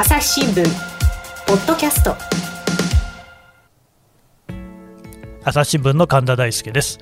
[0.00, 0.64] 朝日新聞
[1.48, 2.14] ポッドキャスト。
[5.42, 7.00] 朝日新聞の神田大輔です、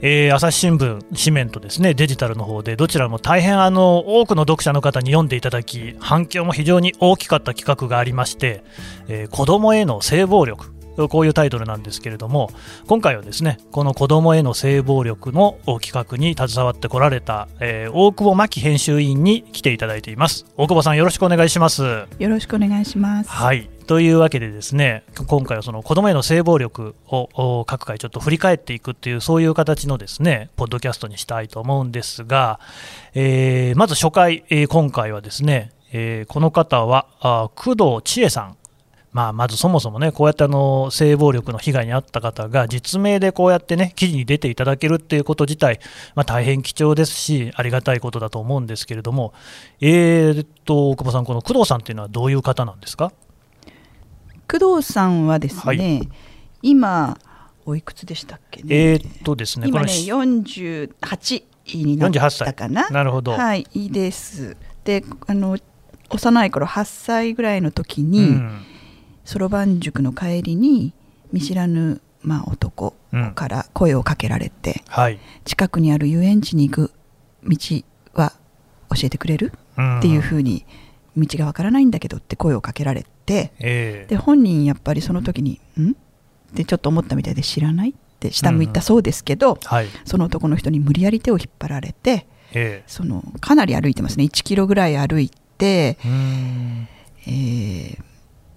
[0.00, 8.64] えー、朝日新聞紙面とですねデジタルの方でどちらも大変あの多くの読者の方に読んでいただき反響も非常に大きかった企画がありまして、
[9.06, 10.72] えー、子どもへの性暴力
[11.08, 12.50] こういうタイトルなんですけれども
[12.86, 20.46] 今回はですねこの子どもへの性暴力の企画に携わってこられた、えー、大久保真紀編集員に来ていただいています。
[20.56, 21.82] 大久保さんよろしくお願いします。
[22.18, 23.30] よろしくお願いします。
[23.30, 23.68] はい。
[23.86, 32.60] というわけでですね今回はその子どもへの性暴力を各回ちょっと振り返っていくっていうそういう形のですねポッドキャストにしたいと思うんですが、
[33.14, 38.56] えー、まず初回、えー、今回はですね、えー、この方はあ工藤千恵さん
[39.12, 45.80] まあ、まずそもそもね、こうやってあの性暴力の被害に遭った方が実名でこうやってね、記事に出ていただけるっていうこと自体、
[46.14, 49.34] まあ、大変貴重ですし、ありがたいことだと思うんですけれども、
[49.82, 53.12] えー、っと、大久保さん、この工藤さんっていうのはどういう方なんですか？
[54.50, 56.08] 工藤さんはですね、はい、
[56.62, 57.18] 今、
[57.66, 58.92] おいくつでしたっけね？
[58.92, 61.42] えー、っとですね、今ね、48
[61.74, 62.88] になったかな？
[62.88, 63.32] なるほど。
[63.32, 64.56] はい、いいです。
[64.84, 65.58] で、あの
[66.08, 68.66] 幼い頃8歳ぐらいの時に、うん
[69.24, 70.92] そろばん塾の帰りに
[71.32, 72.94] 見知らぬ、まあ、男
[73.34, 76.92] から声をかけられて、うんはい、近くにある遊園地に行く
[77.44, 77.56] 道
[78.14, 78.32] は
[78.90, 80.66] 教えてくれる、うん、っていうふうに
[81.16, 85.94] 道がわからないんだけどって声をかけられて、えー、で本人やっぱりその時に「ん?」っ
[86.54, 87.90] てちょっと思ったみたいで知らない？
[87.90, 89.58] って下向いたそうですけど、うん。
[89.62, 94.24] はい、その男の人に無理やり手を引っ張られて、えー、そのかなり歩いてますね。
[94.24, 95.98] 1キロぐらい歩いて、
[97.26, 98.11] えー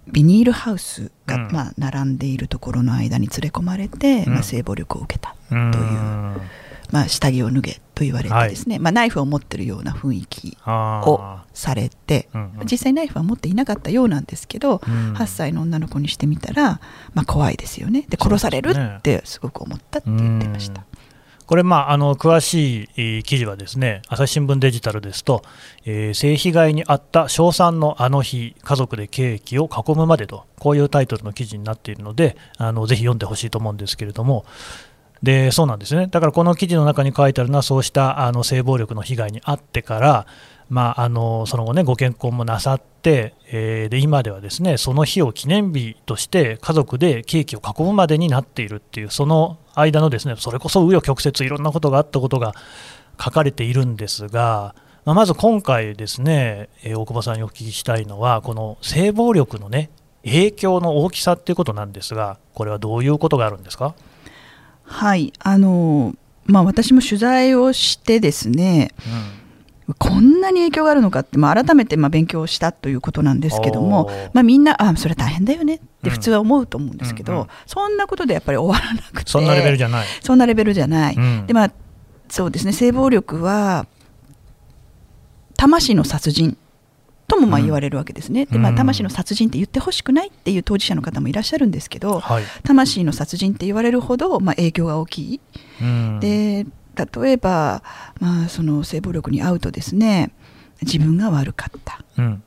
[0.07, 5.61] ビニールハウスが、まあ、並んでいるところの間に連れ込まれて、まあ、性暴力を受けたという、
[6.91, 11.19] まあ、下着を脱げと言われてですね、はい、まあ、ナイフを持ってるような雰囲気を
[11.53, 12.29] されて、
[12.69, 16.79] 実際ナイフは持っていなかったようなんですけど、うん、8歳の女の子にしてみたら、
[17.13, 18.05] まあ、怖いですよね。
[18.09, 20.85] で殺されるってすごく思ったって言ってました。
[21.45, 25.43] これ、まあ、あの詳しい記事はですね朝日新聞デジタルですと、
[25.85, 34.45] えー、性被害に遭った小3のあの日家族でケーキを囲むまでとこういうタイトルの記事になっているのであのぜひ読んでほしいと思うんですけれども
[35.23, 36.07] でそうなんですね。
[36.07, 40.27] だからこの記事の中に書いてあるのはそうしたあの性暴力の被害に遭ってから
[40.67, 52.53] まあ、あのその後ねご結婚もなさって、えー、で今ではですねその日を記念日として家族でケーキを囲むまでになっているっていうその間のですねそれこそ紆余曲折いろんなことがあったことが
[53.23, 54.73] 書かれているんですが、
[55.05, 59.91] まあ、まず今回ですね、えー、大久保さんにお聞きしたいのはこの性暴力のね
[60.23, 63.93] 影響の大きさっていうことなんですがこれはどういうことがあるんですか？
[64.83, 66.15] はいあの
[66.45, 69.44] まあ私も取材をしてですね、うん
[69.99, 77.43] こんなに影響があるのかって、まあ、改めてまあ勉強したということなんですけども、まあ、みんなあそれ大変だよねって普通は思うと思うんですけど、うんうん。
[77.43, 80.07] うん、そんなことでやっぱり終わらなくてそんなレベルじゃない。
[80.21, 81.71] そんなレベルじゃない、うん、でまあ
[82.29, 83.85] そうですね性暴力は
[85.55, 86.57] 魂の殺人
[87.27, 95.41] ともまあ言われるわけですね、うん、でまあ、魂の殺人って言ってほしくないっていう当事者の方もいらっしゃるんですけど、はい、魂の殺人って言われるほどまあ影響が大きい、
[95.81, 96.65] うん、で
[96.95, 97.83] 例えば、
[98.19, 100.31] まあ、その性暴力に遭うとですね
[100.81, 102.43] 自分が悪かった、うん、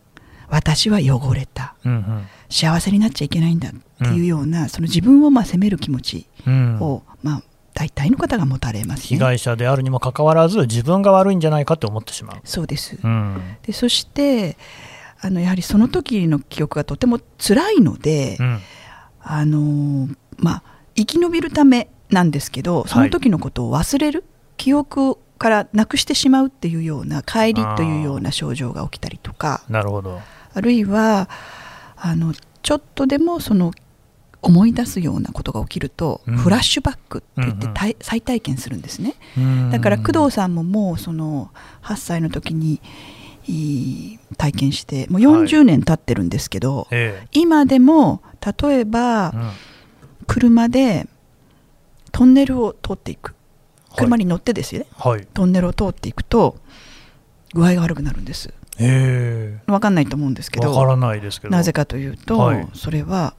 [0.48, 7.42] 私は汚れた、うんうん、幸せになっちゃいけないんだっていうような、うん、その自分をまあ責める気持ちを、うん、まあ、
[7.74, 12.40] 大体の方が持たれます、ね、被害者であるにもかかわらず自分が悪いんじゃないかって思ってしまう。
[12.44, 12.98] そうです、
[13.62, 14.56] でそして
[15.20, 18.38] あのやはりその時の記憶がとても辛いので、
[19.20, 20.62] あのまあ、
[20.96, 30.20] 生き延びるためなんですけどその時のことを忘れる、はい記憶からなくしてしまうっていうような帰りというような症状が起きたりとかなるほど。
[30.52, 31.30] あるいは
[31.96, 33.72] あのちょっとでもその
[34.40, 39.14] 思い出すようなことが起きると、うん、フラッシュバックって言って、うんうん、再体験するんですね、
[39.72, 41.50] だから工藤さんももうその
[41.82, 42.80] 8歳の時に
[44.36, 48.22] 体験してもう40年経ってるんですけど、はいええ、今でも
[48.60, 49.50] 例えば、うん、
[50.26, 51.08] 車で
[52.12, 53.34] トンネルを通っていく
[53.96, 56.56] 車に乗ってですよね、はい、トンネルを通っていくと
[57.54, 58.52] 具合が悪くなるんです。
[58.78, 61.52] 分かんないと思うんですけどからないですけど。
[61.52, 63.34] なぜかというと、はい、それは、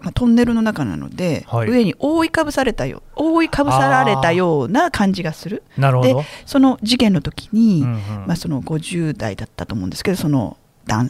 [0.00, 5.62] まあ、トンネルの中なので、はい、上に覆いかぶされたよ覆いかぶさられたような感じがする。
[5.78, 6.20] なるほど。
[6.20, 10.58] でその事件の時に、うんうん、まあ、その50代だったと思うんですけどその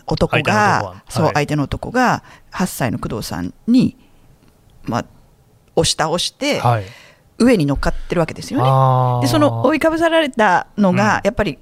[0.06, 2.22] 男が、そう相手の男が
[2.52, 3.96] 8歳の工藤さんに、
[4.84, 5.04] まあ、
[5.74, 6.84] 押し倒して、はい
[7.38, 9.22] 上に乗っかってるわけですよね。
[9.22, 11.58] でその覆いかぶさられたのが、やっぱり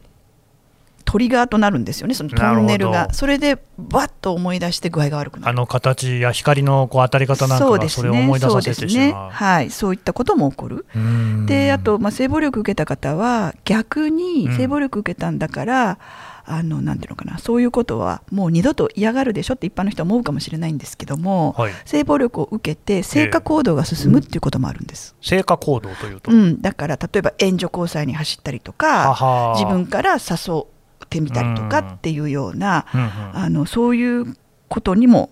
[1.04, 3.12] トリガーとなるんですよねそのトンネルが。
[3.12, 5.50] それでバッと思い出して具合が悪くなる。
[5.50, 9.30] あの形や光のこう当たり方なんかがそれを思い出させてしねまう。
[9.30, 10.86] はい、そういったことも起こる。
[10.94, 11.46] うん。
[11.46, 14.56] であと、まあ、性暴力受けた方は逆にうん。
[14.56, 15.98] 性暴力受けたんだから、
[16.46, 17.38] あのなんていうのかな。
[17.38, 25.16] そういうことはもう二度と嫌がるでしょって一般の人は思うかもしれないんですけども、はい、性暴力を受けて性化行動が進むっていうこともあるんです。
[25.20, 30.64] 成果行動というと、うん、だから例えば援助交際に走ったりとか自分から誘
[31.04, 33.08] ってみたりとかっていうような、うんうん。
[33.36, 34.36] あのそういう
[34.68, 35.30] ことにも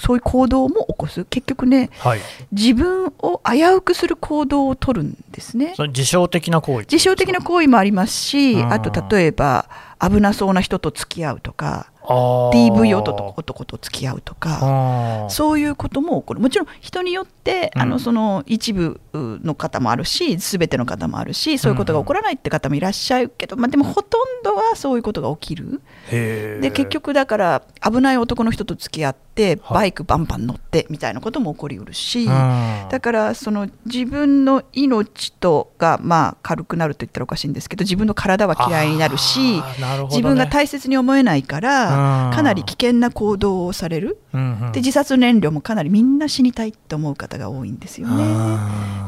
[0.00, 1.24] そういう行動も起こす。
[1.26, 2.20] 結局ねはい、
[2.52, 5.74] 自分を危うくする行動を取るんですね。
[5.78, 6.86] 自傷的な行為。
[6.90, 8.72] 自傷的な行為もありますし、うん。
[8.72, 9.68] あと例えば
[10.00, 16.40] 危なそうな人と付き合うとか、DV 男男と付き合うとか、そういうことも起こる。
[16.40, 17.82] もちろん人によって、うん。
[17.82, 25.82] あのその一部の方もあるし、すべての方もあるし、そういうことが起こらないって方もいらっしゃるけど、まあでもほとんどはそういうことが起きる。
[26.10, 29.74] で結局だから危ない男の人と付き合ってはい。
[29.74, 39.62] バイクバンバン乗ってみたいなことも起こりうるし、うんだからその自分の命とがまあ軽くなると言ったらおかしいんですけど自分の体は嫌いになるしね。
[40.08, 42.34] 自分が大切に思えないからうん。
[42.34, 44.18] かなり危険な行動をされる。
[44.32, 44.72] うんうん。
[44.72, 48.24] で自殺燃料もかなりみんな死にたいって思う方が多いんですよね。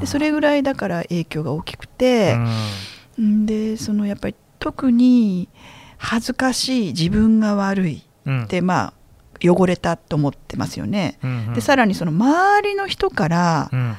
[0.01, 2.37] でそれぐらいだから影響が大きくて、
[3.19, 3.43] うん。
[3.43, 5.49] んでそのやっぱり特に
[5.99, 8.47] 恥ずかしい自分が悪いうん。
[8.49, 8.95] でまあ
[9.51, 11.19] 汚れたと思ってますよね。
[11.23, 11.55] うんうん。
[11.55, 13.95] でさらにその周りの人からうん。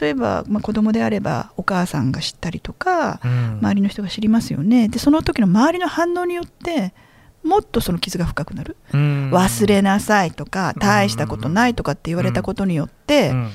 [0.00, 3.58] 例えば、まあ、子供であればお母さんが知ったりとかうん。
[3.60, 4.88] 周りの人が知りますよね。
[4.88, 6.94] でその時の周りの反応によって
[7.42, 8.76] もっとその傷が深くなる。
[8.92, 9.30] うん。
[9.32, 13.50] 忘れなさいとか大したことないとかって言われたことによってうん。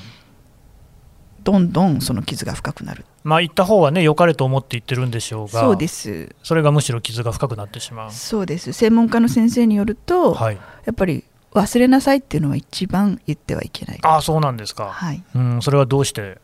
[1.44, 3.04] どんどんその傷が深くなる。
[3.22, 6.34] まあ言った方はね良かれと思って言ってるんでしょうがそうです。
[6.42, 8.12] それがむしろ傷が深くなってしまう。
[8.12, 8.72] そうです。
[8.72, 10.56] 専門家の先生によると、はい。
[10.56, 11.24] やっぱり
[11.54, 13.98] 忘れなさいっていうのは一番言ってはいけない。
[14.02, 16.38] ああそうなんですか、はい、うんそれはどうして？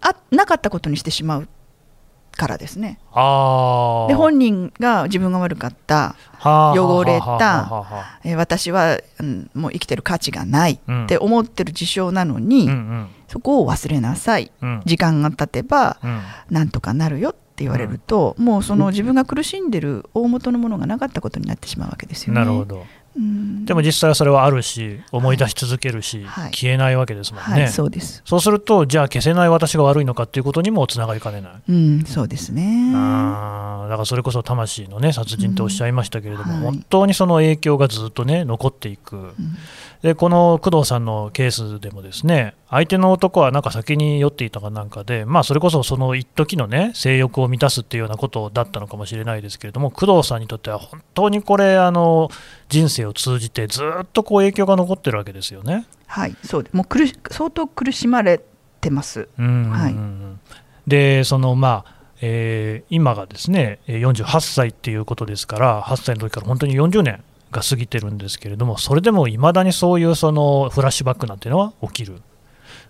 [0.00, 1.48] あなかったことにしてしまう
[2.36, 2.98] からですね。
[3.12, 7.86] ああで本人が自分が悪かった汚れた
[8.22, 11.04] えー私は、うん、もう生きてる価値がないうん。
[11.04, 13.08] って思ってる事象なのに、うんうん。
[13.28, 14.52] そこを忘れなさい。
[14.60, 14.82] うん。
[14.84, 16.20] 時間が経てばうん。
[16.50, 22.40] なんとかなるよって言われると、もうその自分が苦しんでる大元のものがなかったことになってしまうわけですよね。
[22.40, 22.76] なるほど。
[22.76, 22.82] うん
[23.16, 26.50] でも実際はそれはあるし思い出し続けるし、はい。
[26.50, 28.22] 消えないわけですもんね、はい、そうです。
[28.24, 31.52] そうするとじゃあ消せない私が悪いのかっていうことにもつながりかねない。
[31.68, 32.92] うん、そうですね。
[32.94, 36.64] あーだからそれこそ魂のね殺人とおっしゃいましたけれども、うん。
[36.64, 36.72] はい。
[36.72, 39.34] 本当にその影響がずっとね残っていく、うん。
[40.02, 52.28] でこの工藤さんのケースでもですね相手の男はなんか先に酔っていたかなんかで、まあ、それこそその一時のね性欲を満たすっていうようなことだったのかもしれないですけれども工藤さんにとっては本当にこれあの
[52.68, 55.86] 人生を通じてずっとこう影響が残ってるわけですよね。
[56.06, 58.42] はい、そうでもう苦し相当苦しまれ
[58.82, 59.28] てます。
[59.38, 59.70] うん。
[59.70, 59.94] はい。
[60.86, 61.93] でそのまあ
[62.26, 72.22] えー今がですねえー48歳っていうことですから8歳の時から本当に40年が過ぎてるんですけれどもそれでもいまだにそういうそのフラッシュバックなんていうのは起きる、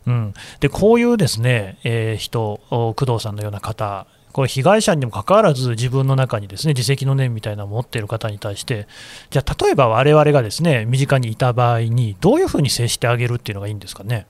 [0.07, 8.87] うん、でこういうですね、えー人お工藤さんのような方これ被害者にもかかわらず自分の中にですね自責の念みたいなのを持っている方に対して
[9.31, 14.26] じゃあ例えば我々がですね身近にいた場合にどういうふうに接してあげるっていうのがいいんですかね？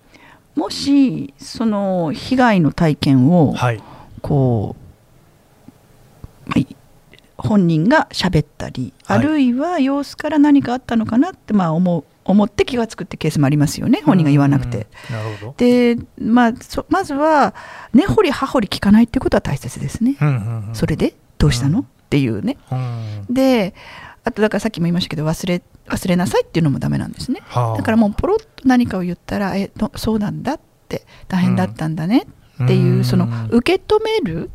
[0.54, 3.82] もしその被害の体験をはい。
[4.24, 4.83] こう、
[7.36, 9.18] 本人が喋ったり、はい。
[9.18, 14.86] あるいは様子から何かあったのかなってまあ思う思って気が付くってケースもありますよね本人が言わなくて。
[15.56, 17.54] で、まあ、そまずは
[17.92, 20.16] 根掘り葉掘り聞かないってことは大切ですね。
[20.72, 21.84] それでどうしたの、うん。
[21.84, 22.56] っていうね。
[22.70, 23.26] うん。
[23.30, 23.74] で
[24.24, 27.42] あとだからさっきも言いましたけど忘れ忘れなさいっていうのもダメなんですね。
[27.44, 27.76] はあ。
[27.76, 32.26] だからもうポロッと何かを言ったら「えどそうなんだ」って「大変だったんだね」っ
[32.66, 33.04] ていう、うん。
[33.04, 34.50] その受け止める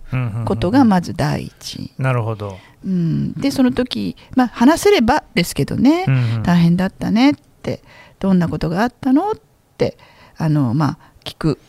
[0.46, 2.58] ことがまず第一、なるほど。
[2.86, 6.44] うん、でその時、まあ、話せればですけどね、うんうん。
[6.44, 7.82] 大変だったねって。
[8.20, 9.36] どんなことがあったのっ
[9.77, 9.98] て
[10.38, 11.60] あの、まあ、聞く。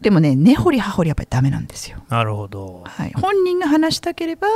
[0.00, 2.84] でもね根掘り葉掘りやっぱりダメなんですよ、なるほど。
[2.86, 4.48] はい、本人が話したければ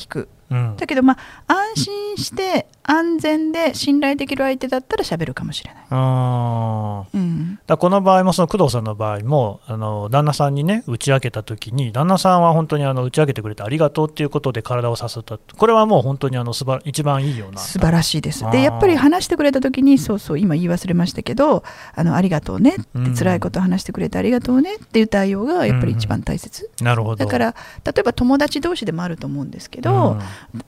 [0.00, 0.28] 聞く。
[0.50, 0.76] うん。
[0.76, 1.16] だけどま
[1.46, 7.16] あ安心して安全で信頼できる相手だったら喋るかもしれない、あー。
[7.16, 17.58] うん、だこの場合もその工藤さんの場合もあの旦那さんにね打ち明けた時に旦那さんは本当にあの打ち明けてくれてありがとうっていうことで体をさせたこれはもう本当にあのすば一番いいような。
[17.60, 18.50] 素晴らしいです。
[18.50, 21.62] でやっぱり話してくれた時にそうそう今言い忘れましたけど
[21.94, 23.14] あのありがとうねって、うん。
[23.14, 27.16] 辛いことを話してくれてありがとうねっていう対応がやっぱり一番大切、なるほど。
[27.16, 27.54] だから
[27.84, 30.18] 例えば友達同士でもあると思うんですけど、ど、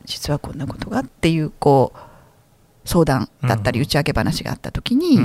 [0.04, 1.98] 実はこんなことがっていうこう
[2.84, 5.18] 相談だったり打ち明け話があった時に、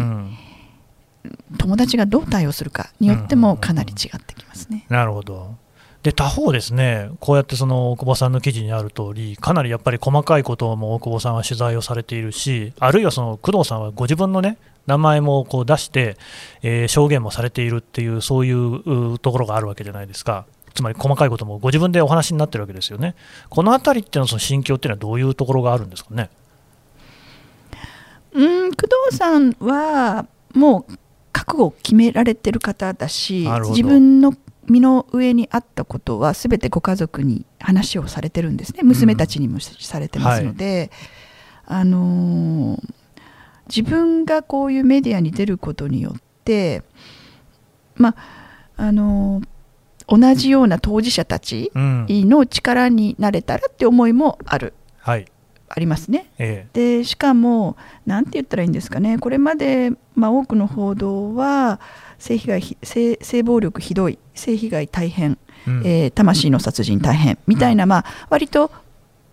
[1.58, 4.86] 友達がどう対応するかによってもかなり違ってきますね。
[4.90, 5.56] なるほど。
[6.04, 16.16] で他方、ですねこうやってその大久保さんの記事にある通り、かなりやっぱり細かいことも大久保さんは取材をされているし、あるいはその工藤さんはご自分のね名前もこう出して、
[16.62, 20.46] えー、証言もされているっていう、そういうところがあるわけじゃないですか。
[20.78, 23.16] つまり細かいこともご自分でお話になってるわけですよね。
[23.50, 26.30] このあたりっていうのはその心境っていうのはどういうところがあるんですかね？
[28.34, 30.94] うん工藤さんはもう
[31.32, 34.36] 覚悟を決められてる方だし自分の
[34.68, 38.84] 身の上にあったことは全てご家族に話をされてるんですね。
[38.84, 40.92] 娘たちにもされてますので、
[41.68, 42.94] うんはい、あのー、
[43.68, 46.84] 自分がこういうメディアに出ることによって
[47.96, 48.16] まあ
[48.76, 49.48] あのー、
[50.08, 54.74] 同じような当事者たちの力になれたらって思いもある。
[55.00, 55.26] はい。
[55.70, 56.32] ありますね。
[56.38, 59.18] ええ、でしかも何て言ったらいいんですかね。
[59.20, 61.80] これまで、まあ、多くの報道は
[62.20, 65.38] 性被害性性暴力ひどい性被害大変、
[65.68, 68.72] うん、えー、魂の殺人大変みたいな、まあ、割と、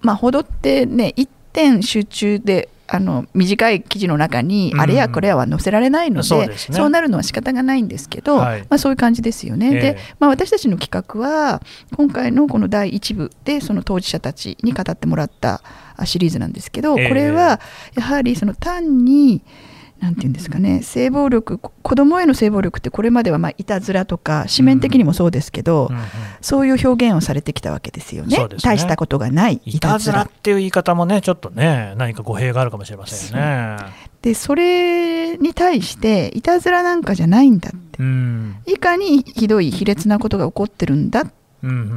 [0.01, 9.69] まあ、報道ってね一点集中であの短い記事の中に、あれやこれやは載せられないのでそうでね、そうなるのは仕方がないんですけど、はい、まあ、そういう感じですよね。
[9.69, 11.63] えー、で、まあ、私たちの企画は
[11.97, 15.63] 今回のこの第1部でその当事者たちに語ってもらった
[16.05, 17.61] シリーズなんですけど、これは
[17.95, 19.74] やはりその単に、な
[20.11, 20.83] んていうんですかね。
[20.83, 26.07] 性暴力子供への性暴力ってこれまではまあいたずらとか紙面的にもそうですけど、うんうんうん、
[26.41, 33.77] そういう表現をされてきたわけですよね、ね、大したことがないいたずらっていう言い方もねちょっとね何か語弊があるかもしれませんよね。
[34.23, 41.25] でそれに対していたずらなんかじゃないんだって、うん、いかにひどい卑劣なことが起こってるんだ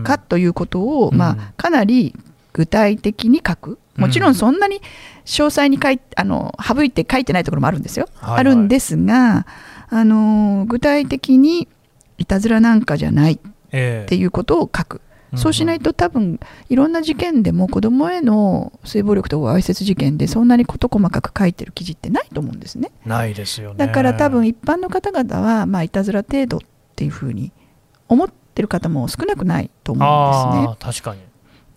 [0.03, 2.13] かということを、まあ、かなり
[2.57, 3.79] 具体的に書く。
[3.97, 4.81] もちろんそんなに
[5.25, 9.47] 詳細に書いあの省いて書いてないところもあるんですよ、はいはい、あるんですが
[9.89, 11.67] あの具体的に
[12.19, 15.01] いたずらなんかじゃないっていうことを書く、
[15.33, 22.91] えー、そうしないと多分いろんな事件でも子どもへの性暴力とかわいせつ事件でそんなに事細かく書いてる記事ってないと思うんですね。
[23.03, 23.77] ないですよね。
[23.77, 26.59] だから多分一般の方々は、まあ、いたずら程度っ
[26.95, 27.51] ていうふうに
[28.07, 30.77] 思ってる方も少なくないと思うんですね。
[30.79, 31.26] 確かに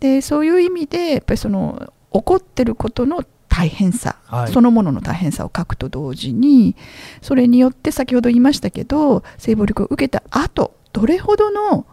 [0.00, 6.76] でそういう意味でやっぱりその起こってることの大変さ、はい、そのものの大変さを書くと同時に
[7.20, 11.86] それによって先ほど言いましたけど性暴力を受けた後どれほどの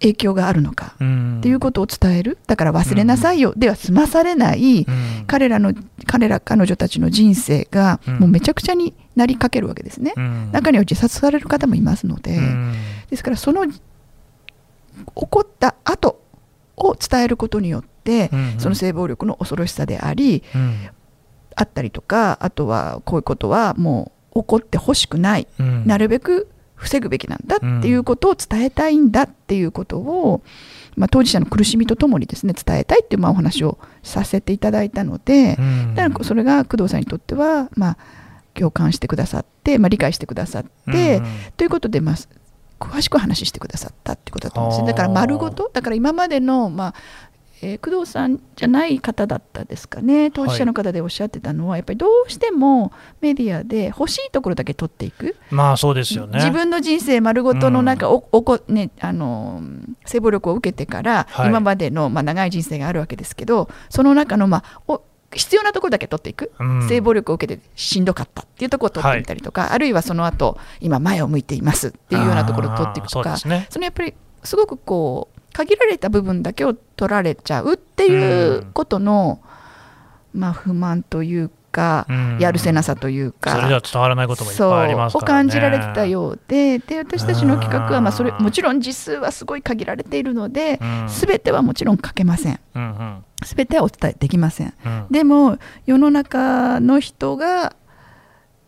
[0.00, 0.98] 影響があるのかっ
[1.42, 2.38] ていうことを伝える。
[2.46, 3.52] だから忘れなさいよ。
[3.56, 4.86] では済まされない。
[5.26, 5.74] 彼らの
[6.06, 10.14] 彼ら彼女たちの人生がもうめちゃくちゃになりかけるわけですね。
[10.52, 12.38] 中には自殺される方もいますので。
[13.10, 13.80] ですからその起
[15.14, 16.22] こった後
[16.78, 20.88] を伝えることによって、うんうん、その性暴力の恐ろしさであり、うん、
[21.54, 30.42] あったりとかあとはこういうことはもう起こってほしくない、うん、なるべく防ぐべきなんだっていうことを伝えたいんだっていうことを、
[30.96, 37.98] まあ、当事者の苦しみとともにですね伝えたいっていうまあお話をさせていただいたので、うん、だからそれが工藤さんにとっては、まあ、
[38.54, 41.24] 共感してくださって、まあ、理解してくださって、うん、
[41.56, 42.14] ということで、まあ、
[42.78, 44.88] 詳しく話してくださったってことだと思うんですね。
[44.88, 45.70] だから丸ごと？
[45.72, 46.94] だから今までの、まあ
[47.60, 50.30] えー、工藤さんじゃない方だったですかね。
[50.30, 55.34] 当事者の方でおっしゃってたのは、はい、やっぱりどうしてもメディアで欲しいところだけ取っていく。
[55.50, 56.38] まあそうですよね。
[56.38, 59.60] 自分の人生丸ごとのなんかお、おこね、あの
[60.06, 73.22] 性暴力を受けてから、今までの、まあ、長い人生があるわけですけどその中の、まあ、お必要なところだけ取っていく、うん、性暴力を受けてしんどかったっていうところを取ってみたりとか、はい、あるいはその後今前を向いていますっていうようなところを取っていくと。
[73.22, 79.40] かそ、ね,、のやっぱりすごくこう限られた部分だけを取られちゃうっていうことの、
[80.34, 83.52] うん、まあ不満というか、うん、やるせなさというか。
[83.52, 86.78] それでは伝わらないこともいっぱいありますから、ね、を感じられてたようで。
[86.80, 92.60] で私たちの企画はまあそれもちろん字数はすごい限られているので、すべてはもちろん書けません。
[92.74, 93.24] うんうん。
[93.44, 94.74] 全てはお伝えできません、
[95.10, 97.76] でも世の中の人が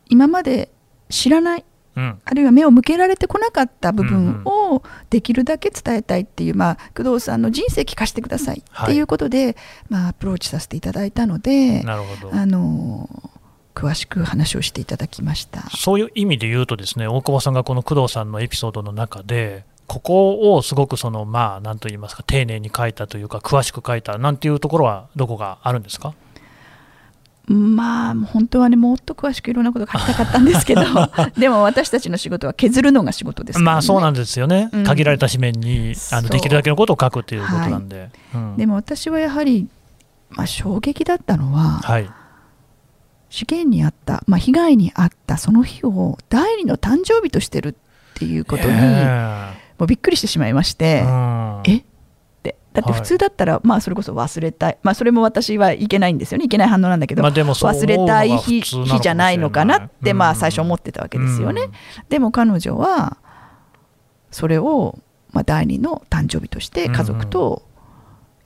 [0.06, 0.70] 今まで
[1.08, 1.64] 知らない、
[1.96, 9.56] うん、あるいは目を向けられてこなかった部分をできるだけ伝えたいっていう、まあ、工藤さんの人生聞かせてくださいっていうことで、はい、
[9.88, 13.08] まあ、アプローチさせていただいたのであの
[13.74, 15.68] 詳しく話をしていただきました。
[15.70, 26.14] そういう意味で言うとですね大久保さんがこの工藤さんのエピソードの中でここをすごくそのまあ何と言いますか丁寧に書いたというか詳しく書いたなんていうところはどこがあるんですか？
[27.52, 30.82] まあ本当はねもっと詳しくいろんなこと書きたかったんですけど
[31.36, 34.84] でも私たちの仕事は削るのが仕事ですね、まあそうなんですよね、うん。
[34.84, 38.56] 限られた紙面にあのできるだけのことを書くということなんで、うん。
[38.56, 39.68] でも私はやはり、
[40.30, 42.08] まあ、衝撃だったのは、はい、
[43.30, 47.74] 事件に遭った、まあ、被害に遭ったその日を第二の誕生日としてるっ
[48.14, 51.62] ていうことに、えもうびっくりしてしまいましえて、うん。
[51.66, 51.84] え？
[52.72, 53.00] だってはい。
[53.00, 56.44] 普通だったら、まあそれこそ忘れたい、まあ、それも私はいけないんですよね。
[56.44, 58.62] いけない反応なんだけど、まあ忘れたい日
[59.00, 61.70] じゃないのかなって、うんまあ最初思ってたわけですよね、うん。
[62.08, 63.16] でも彼女は
[64.30, 64.98] それを、
[65.32, 67.62] まあ、第二の誕生日として家族と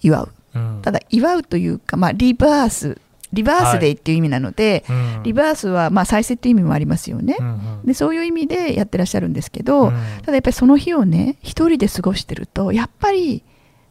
[0.01, 0.81] 祝う、うん。
[0.83, 2.99] ただ祝うというか、まあ、リバース。
[3.33, 5.23] リバースデーっていう意味なので、うん。
[5.25, 7.51] リバースはまあ再生っていう意味もありますよね、うんう
[7.83, 7.83] ん。
[7.85, 9.93] でそういう意味でやってらっしゃるんですけど、うん。
[10.23, 13.43] ただやっぱりその日をね一人で過ごしてるとやっぱり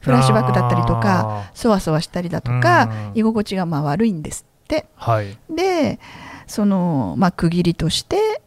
[0.03, 3.19] フラッシュバックだったりとかあそわそわしたりだとか、うん。
[3.19, 4.85] 居心地がまあ悪いんですって。
[4.95, 5.37] はい。
[5.49, 5.99] で
[6.45, 8.41] その、まあ、区切りとして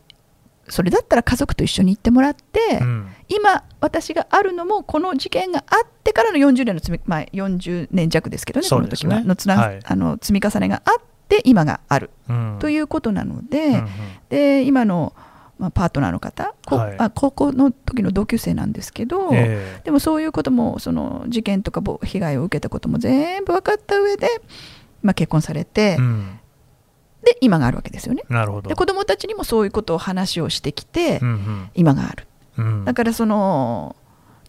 [0.68, 3.08] それだったら家族と一緒に行ってもらって、うん。
[3.28, 9.24] 今私があるのもこの事件があってからの40年の積み、まあ、40年弱ですけどねその時は。
[9.24, 9.80] のつな、はい。
[9.82, 12.10] あの積み重ねがあって今がある。
[12.28, 12.56] うん。
[12.60, 13.88] ということなので、うんうん。
[14.28, 15.14] で今の、
[15.58, 16.96] まあ、パートナーの方、こはい。
[16.98, 19.80] あ高校の時の同級生なんですけど、ええ。
[19.84, 24.28] でもそういうこともその事件とかぼ被害を受けたことも全部分かった上で、
[25.02, 26.40] まあ、結婚されて、うん。
[27.24, 28.22] で今があるわけですよね。
[28.28, 28.68] なるほど。
[28.68, 32.26] で子供たちにもそういうことを話をしてきて、うん今がある。
[32.58, 32.64] うん。
[32.64, 33.96] うんだからその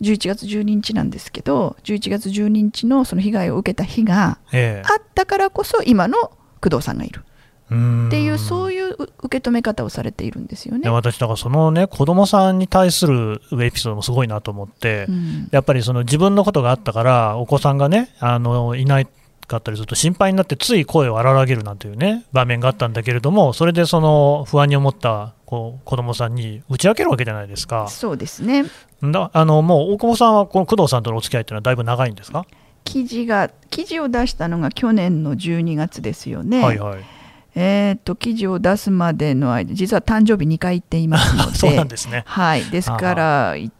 [0.02, 4.88] 11月12日なんですけど11月12日のその被害を受けた日がええ。
[4.88, 7.22] あったからこそ今の工藤さんがいる。
[7.22, 7.37] うん
[7.68, 10.90] っていうそういう受け止め方をされているんですよねで。
[10.90, 19.08] 私、だからそのね、子供さんに対するエピソードもすごいなと思って、うんやっぱりその自分のことがあったから、お子さんがね、あのいない
[19.48, 27.88] かったりすると心配になって、つい声を荒らげるなんていうね、場面があったんだけれども、それでその不安に思ったこう子供さんに打ち明けるわけじゃないですか。
[27.90, 28.66] そうですね
[29.02, 32.46] だあのもう大久保さんはこの工藤さんとのお付き合いっていうのはだいぶ長いんですか、
[32.84, 36.64] 記事が記事を出したのが去年の12月ですよね。
[36.64, 37.17] はいはい。
[37.60, 42.24] えー、と記事を出すまでの間実は誕生日2回行っていますので そうなんですね。
[42.28, 43.72] はい、ですから誕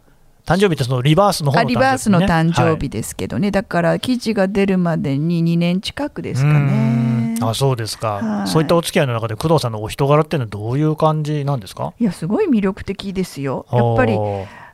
[0.56, 7.36] 生日ってそのリバースの方あのね、リバースの誕生はい日ですけどね、だから記事が出るまでに2年近くですかね。
[7.40, 8.48] あそうですか、はい。
[8.48, 11.92] そういったお付き合いの中で工藤さんのお人柄っていうのはどういう感じなんですか？
[12.00, 13.66] いやすごい魅力的ですよ。
[13.70, 14.18] やっぱり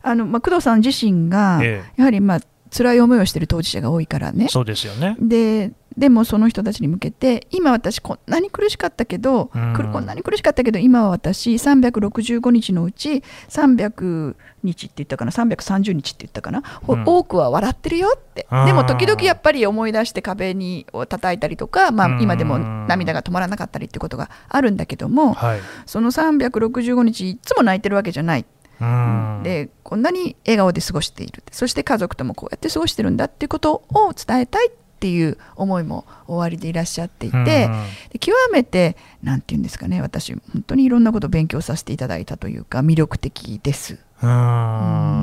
[0.02, 1.82] あの、まあ、工藤さん自身が、え。
[1.96, 2.40] やはりまあ
[2.76, 5.16] 辛い思いをしている当事者が多いからねえ、そうですよね。
[5.20, 14.34] ででもその人たちに向けて今私こんなに苦しかったけど、うんこんなに苦しかったけど今は私365日のうち300
[14.64, 25.60] 日って言ったかな330日って言ったかな、ほうん多くは笑ってるよってうんでも時々やっぱり思い出して壁にを叩いたりとか、まうんあ、今でも涙が止まらなかったりってことがあるんだけどもはい。
[25.86, 28.44] その365日いつも泣いてるわけじゃない。
[28.80, 29.40] うん。
[29.42, 31.42] でこんなに笑顔で過ごしている。
[31.50, 37.44] そして家族ともこうやって過ごしてるんだっていうことを伝えたいっていう思いもおありでいらっしゃっていて、うん。
[37.44, 43.98] で極めてなんていうんですかね私本当にいろんなことを勉強させていただいたというか魅力的です。
[44.22, 44.28] うん。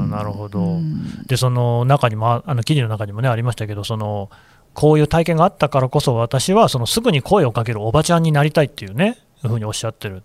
[0.07, 0.11] ん。
[0.11, 0.59] なるほど。
[0.59, 1.23] うん。
[1.25, 4.29] でその中にもあの記事の中にもねありましたけどその
[4.73, 10.23] こういう体験があったからこそ私はそのすぐに声をかけるおばちゃんになりたいっていうねいうふうにおっしゃってる。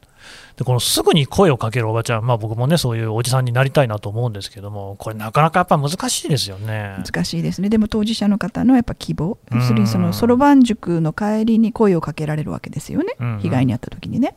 [0.57, 6.97] でこのすぐに声をかけるおばちゃん、まあ、僕もねそういうおじさんになりたいなと思うんですけどもこれなかなかやっぱ難しいですよね。
[7.05, 7.69] 難しいですね。
[7.69, 9.39] でも当事者の方のやっぱ希望。
[9.51, 9.59] うん。
[9.59, 13.41] 要するにそのそろばん塾の帰りに声をかけられるわけですよね、うんうん。
[13.41, 14.37] 被害に遭った時にね。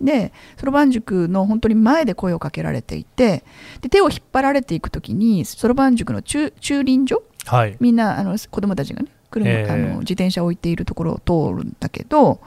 [0.00, 3.44] でそろばん塾の本当に前で声をかけられていて
[3.80, 9.70] で手を引っ張られていく時にそろばん塾の駐駐輪場はい、みんなあの子供たちがね車、ええ。
[9.70, 12.40] あの自転車を置いているところを通るんだけど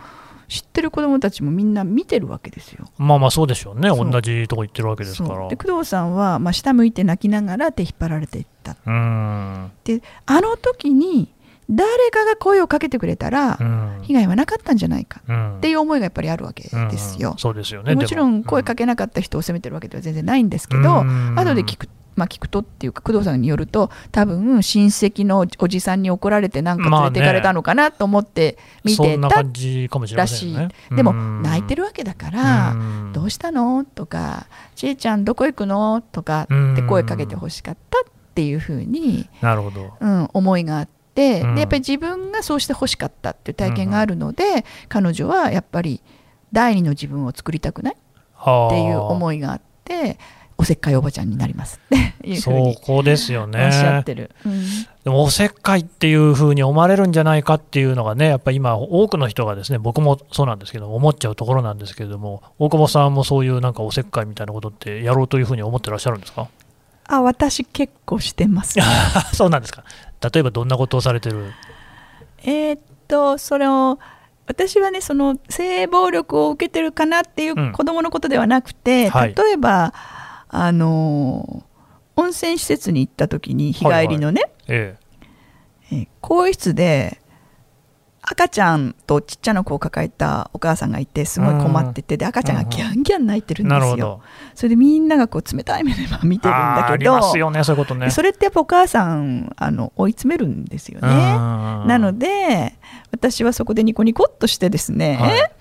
[0.48, 2.86] 知ってる子供たちもみんな見てるわけですよ。
[2.98, 3.90] まあまあそうでしょうね。
[3.90, 5.48] 同じとこ行ってるわけですから。
[5.50, 8.74] で工藤さんは、まあ、下向いて泣きながら手引っ張られていった。
[8.74, 11.34] であの時に
[11.70, 14.00] 誰かが声をかけてくれたら、うん。
[14.04, 15.22] 被害はなかったんじゃないか。
[15.28, 15.58] うん。
[15.58, 17.32] っていう思いがやっぱりあるわけですよ。
[17.32, 17.38] うん。
[17.38, 17.90] そうですよね。
[17.90, 18.06] でも。
[18.06, 21.04] ちろん声かけけなかった人を責めてるわけでは全然ないんですけど、
[21.36, 29.44] 後で聞く,、まあ、聞くとっていうか工藤さんによると多分親戚のおじさんに怒られてなんか連れてかれたのかなと思って見てた
[30.16, 30.58] らしい。
[30.96, 32.76] でもうん泣いてるわけだから
[33.14, 38.04] 「どうしたの?」とか「ちえちゃんどこ行くの?」とかって声かけてほしかったっ
[38.36, 39.94] ていうふうに、なるほど。
[40.00, 40.92] うん、思いがあって。
[40.92, 46.00] うんでやっぱり自分がそうしてほしかったっていう体験があるので、彼女はやっぱり
[46.54, 50.20] 第二の自分を作りたくないっていう思いいがあって
[50.58, 51.80] おせっかいおばちゃんになります。
[51.86, 51.88] っ
[52.22, 54.62] ていうふうそにこですよおっしゃねってる、うん。
[55.04, 66.48] でもおせっかいっていう風に思われるんじゃないかっていうのがねやっぱり今多くの人がですね僕もそうなんですけど思っちゃうところなんですけれども大久保さんもそういうなんかおせっかいみたいなことってやろうという風に思ってらっしゃるんですか？
[67.08, 68.78] あ私結構してます。
[69.34, 69.84] そうなんですか。
[70.34, 71.54] 例えばどんなことをされてる？
[72.44, 73.98] えーっとそれを
[74.48, 77.70] 私はねその性暴力を受けてるかなっていうん。
[77.70, 79.36] う子供のことではなくて、はい。
[79.36, 79.94] 例えば
[80.50, 81.64] あの
[82.16, 85.04] 温泉施設に行った時に日帰りのね、ええ。
[85.04, 85.08] ー
[86.20, 87.22] 更衣室で
[88.30, 94.22] 赤ちゃんとちっちゃな子を抱えたお母さんがいてすごい困っててで赤ちゃんがギャンギャン泣いてえるんですよ。
[94.54, 98.10] それでみんながこう冷たい目で見てるんだけどねそういうことね。
[98.12, 101.08] それってやっぱお母さんあの追い詰めるんですよね。
[101.08, 102.74] ななので
[103.12, 105.52] 私はそこでニコニコっとしてですね、はい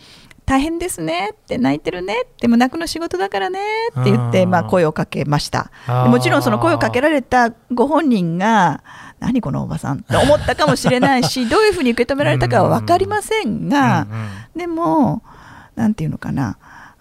[0.46, 2.24] 大変ですねって泣いてるね。
[2.40, 3.58] でも泣くの仕事だからね
[4.00, 5.72] って言ってうんまあ声をかけました。
[6.06, 8.84] もちろんその声をかけられたご本人が
[9.18, 15.22] 何このおばさんって思ったかもしれないし どういうふうに受け止められたかは分かりませんがうんうんでも
[15.74, 16.56] なんていうのかな。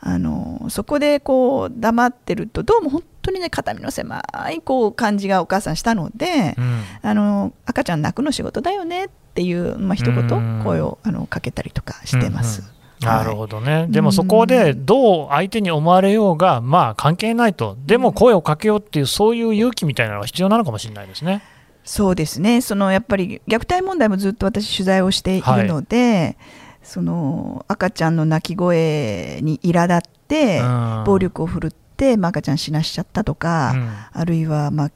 [0.08, 4.21] あのそこでこう黙ってるとどうも本当にね肩身の狭
[4.53, 6.84] いこう感じがお母さんしたので、うん。
[7.01, 10.27] あの赤ちゃん泣くの仕事だよねっていう、まあ、一うん。
[10.27, 12.62] 言声をあのかけたりとかしてます。
[12.62, 21.41] うんうんなるほどね、でもそこでどう相手に思われようが、まあ関係ないと、でも声をかけようっていう、そういう勇気みたいなのが必要なのかもしれないですね。
[21.84, 22.62] そうですね。
[22.62, 26.38] そのやっぱり虐待問題もずっと私取材をしているので、
[26.81, 31.03] その赤ちゃんの泣き声に苛立ってうん。
[31.05, 33.89] 暴力を振るって、まあ、赤ちゃん死なしちゃったとか、うん。
[34.12, 34.91] あるいは、まあ、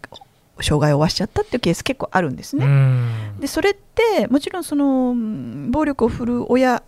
[0.62, 2.66] 障害を負わしちゃったっていうケース結構あるんですね。
[2.66, 3.40] うん。
[3.40, 6.84] でそれってもちろんそのうん暴力を振るう親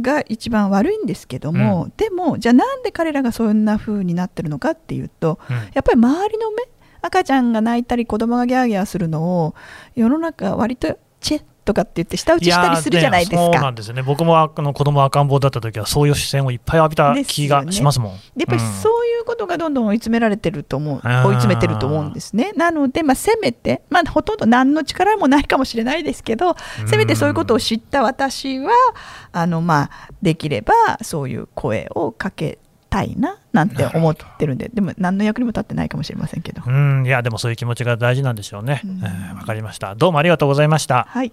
[0.00, 5.56] が一番悪いんですけども、うでもじゃあなんで彼らがそんな風になってるのかっていうとうん。
[5.56, 6.68] やっぱり周りの目
[7.00, 9.54] 赤ちゃんが泣いたり子供がギャーギャーするのを
[9.94, 13.74] 世の中割とチェッとかって言って舌打ちしたりするじゃないですやーねそうなかん。
[13.74, 18.12] ですよね、僕もあの子供赤ん坊だった時は、そういう視線をいっぱい浴びた気がしますもん。
[18.34, 22.52] でやっぱりうんそういうことがどんどん追い詰められてると思う、あー追い詰めてると思うんですね。
[22.56, 28.72] なので、まあ、せめて、まあ、ほとんど何の力もないかもしれないですけど、せめてそういうことを知った私は、
[29.32, 29.90] あのまあ、
[30.22, 32.58] できればそういう声をかけ
[32.90, 36.62] たいななんて思ってるんで、でも何の役にも立ってないかもしれませんけど。
[36.66, 38.80] うん、いや、でもそういう気持ちが大事なんでしょうね。
[38.84, 39.94] うんえーわかりました。
[39.94, 41.06] どうもありがとうございました。
[41.08, 41.32] はい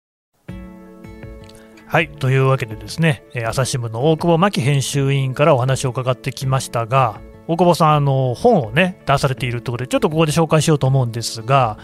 [1.91, 2.07] はい。
[2.07, 11.77] というわけでですね、えー朝日新聞の大久保真紀編集委員からお話を伺ってきましたが、大久保さん、あの本をね出されているところで、ちょっとここで紹介しようと思うんですが、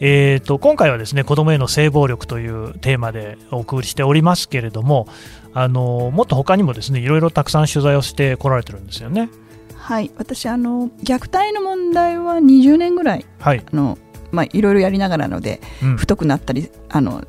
[0.00, 5.08] えー、と今回はですね子どもへの性暴力というテーマでお送りしておりますけれども、
[5.54, 9.30] あのもっと他にもですねいろいろたくさん取材をしてこられてるんですよね。
[9.78, 13.96] はい、私あの虐待の問題は20年ぐらいはい、あの、
[14.30, 15.96] まあ、いろいろやりながらのでうん。
[15.96, 17.24] 太くなったりあの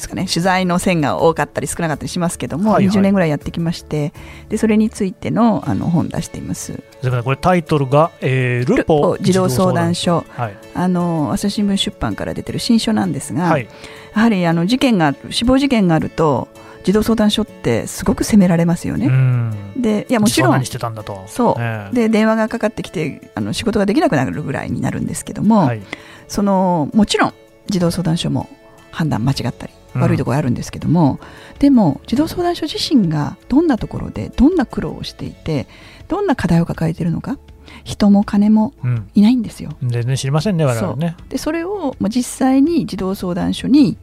[0.00, 0.26] ですかね。
[0.26, 2.96] 取材の線が多かったり少なかったりしますけども、はいはい。
[2.96, 4.12] 20年ぐらいやってきまして
[4.48, 6.82] でそれについてのあの本出しています。
[7.00, 10.24] それからこれタイトルが、えールポ児童相談所。
[10.30, 13.68] はい、あの朝日新聞出版から出てる新書なんですが、はい、
[14.14, 16.48] やはりあの事件が死亡事件があると
[16.84, 19.06] 児童相談所ってすごく責められますようね。
[19.06, 19.74] ん。
[19.76, 21.24] でいやもちろん実は何してたんだと。
[21.26, 21.54] そう。
[21.60, 25.82] ええで電話がかかってきてあの仕事ができなくなるぐらいになるんですけども、はい。
[26.28, 27.34] そのもちろん
[27.68, 28.48] 児童相談所も
[28.90, 31.18] 判断間違ったりうん悪いところあるんですけども、
[31.58, 35.66] でも児童相談所自身がどんなところでどんな苦労をしていて
[36.08, 37.38] どんな課題を抱えているのか
[37.84, 39.10] 人も金もうん。
[39.14, 39.70] いないんですよ。
[39.82, 41.16] 全然知りませんね、我々ね。
[41.28, 43.96] でそれをまあ実際に児童相談所に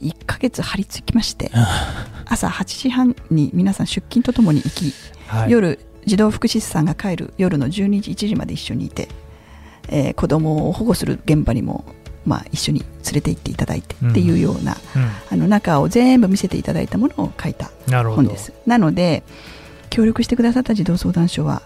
[0.00, 1.50] 1ヶ月張り付きまして
[2.26, 4.92] 朝8時半に皆さん出勤とともに行き、
[5.28, 9.08] はい、夜児童福祉士さんが帰る夜の12時1時まで一緒にいて、
[9.88, 11.84] えー子供を保護する現場にも、
[12.24, 14.76] まあ、一緒に連れて行っていただいてっていうような、う
[15.30, 18.38] あの中を全部見せていただいたものを書いた本で。
[18.38, 18.52] す。
[18.66, 19.22] なので
[19.90, 21.62] 協力してくださった児童相談所は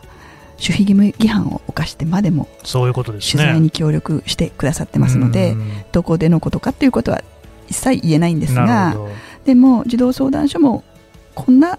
[0.59, 3.43] 守秘義務違反を犯してまでもそういうことですね。
[3.43, 5.71] 取材に協力してくださってますので、うん。
[5.93, 7.23] どこでのことかっていうことは
[7.69, 8.97] 一切言えないんですなが
[9.45, 10.85] でも児童相談所も
[11.35, 11.79] こんな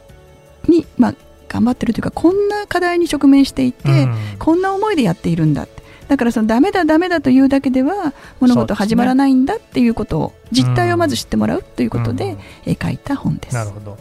[0.68, 1.16] に、まあ、
[1.48, 4.16] 頑張ってるというかこんな課題に直面していて、うん。
[4.38, 5.77] こんな思いでやっているんだって
[6.08, 12.38] だからそのダメだダメだというだけでは物事始まらないんだっていうことを実態をまず知ってもらうということで、
[12.82, 13.56] 書いた本です。
[13.56, 13.98] なるほど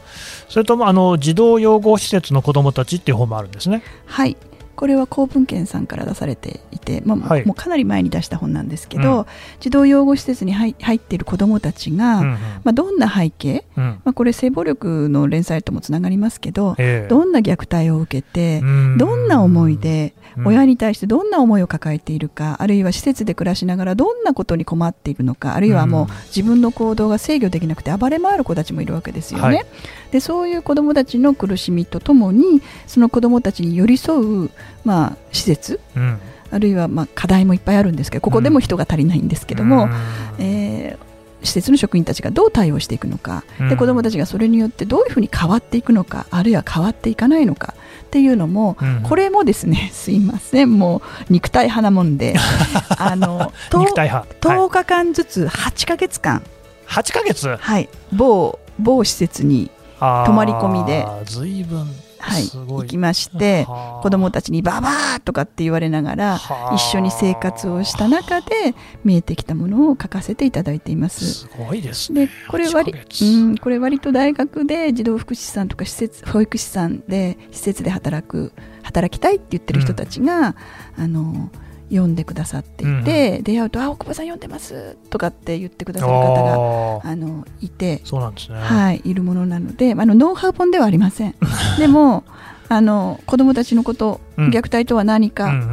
[0.49, 3.83] それともあの児童養護施設の子どもたちっていう本もあるんですね。
[4.07, 4.37] はい
[4.77, 7.47] これは公文献さんから出されていて、まあはい。
[7.47, 9.27] もうかなり前に出した本なんですけど、うん。
[9.61, 12.35] 児童養護施設に入入っている子どもたちが、うんうん。
[12.35, 13.85] まあ、どんな背景、うん。
[14.05, 17.09] まあ、これ性暴力の連載ともつながりますけど、ええ。
[17.09, 18.99] どんな虐待を受けて、うん。
[18.99, 20.47] どんな思いで、うん。
[20.49, 29.45] 親に対してどんな思いを抱えているか、あるいは施設で暮らしながらどんなことに困っているのか、あるいはもううん自分の行動が制御できなくて暴れ回る子たちもいるわけですよね。
[29.45, 29.67] はい。
[30.11, 34.51] でそういう子どもたちの苦しみとともに、その子どもたちに寄り添う、
[34.85, 36.19] まあ、施設、うん。
[36.51, 39.93] あるいはまあ課題もいっぱいあるんですけど、ここでも人が足りないんですけども、うん。
[40.39, 41.07] えー
[41.43, 43.69] 施設の職員たちがどう対応していくのか、うん。
[43.69, 47.75] で子どもたちがそれによってどういうふうに変わっていくのかあるいは変わっていかないのか
[48.07, 49.03] っていうのも、うん。
[49.03, 52.35] これもですね すいませんもう肉体派なもんで
[52.99, 56.43] あのと肉体派、はい、10日間ずつ8ヶ月間、
[56.89, 57.57] 8ヶ月？
[57.57, 61.07] はい、某某施設に、泊まり込みで。
[61.25, 64.03] ずいぶんはい、行きましてはあ。
[64.03, 66.75] 子どもたちにババーとかって言われながらはあ。
[66.75, 68.75] 一緒に生活をした中で
[69.05, 71.25] 見えてきたものを書かせていただいています。
[71.27, 72.27] すごいですね。
[72.27, 73.25] でこれ割8ヶ月。
[73.25, 78.53] うん、これ割と大学で児童福祉士さんとか施設保育士さんで施設で働く
[78.83, 80.55] 働きたいって言ってる人たちが、
[80.97, 81.51] あの
[81.91, 91.35] 読んでくださっていて、出会うと「あ大久保さん読んでます」とかって言ってくださる方があのいて、そうなんですね、はい、いるものなのであのノウハウ本ではありません。
[91.79, 92.25] でも
[92.69, 94.49] あの子どもたちのこと、うん。
[94.51, 95.69] 虐待とは何か、うんうんうん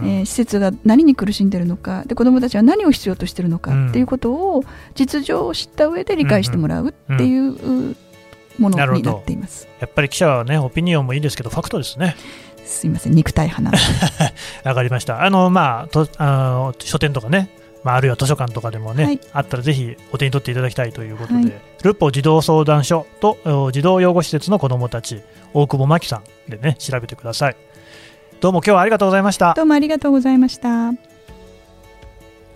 [0.00, 0.08] うん。
[0.08, 3.88] えー施設が何に苦しんでるのかで子どもたちは何を必要としてるのかうん。
[3.90, 7.96] っていうことを実情を知った上で理解してもらうっていうう
[8.58, 9.68] ものになっています。
[9.80, 12.16] やっぱり記者はねオピニオンもいいですけどファクトですね
[12.68, 13.72] すいません肉体派な
[14.64, 15.24] わかりました。
[15.24, 17.50] あのまあとあの書店とかね
[17.84, 19.20] まあ、あるいは図書館とかでもね、はい。
[19.32, 21.52] あったらぜひお手に取っていただきたいということで、はい。
[21.84, 25.22] ルポ児童相談所とお児童養護施設の子どもたち
[25.54, 27.56] 大久保真紀さんでね調べてください。
[28.40, 29.54] どうも今日はありがとうございました。
[29.54, 30.92] どうもありがとうございました。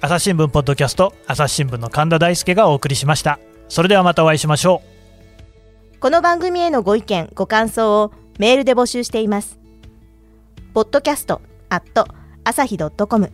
[0.01, 3.39] 朝日新聞ポッドキャスト朝日新聞の神田大輔がお送りしました。
[3.69, 4.83] それではまたお会いしましょ
[5.95, 5.99] う。
[6.01, 9.62] この番組へのご意見、ご感想をメールで募集しています。
[10.75, 13.31] podcast.asahi.com